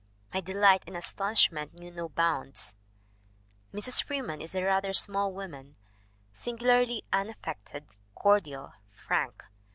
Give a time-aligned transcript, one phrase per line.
[0.33, 2.73] "My delight and astonishment knew no bounds."
[3.71, 4.03] Mrs.
[4.03, 5.75] Freeman is a rather small woman,
[6.33, 7.85] singularly unaffected,
[8.15, 9.43] cordial, frank.